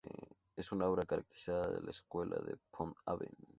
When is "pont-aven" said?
2.71-3.29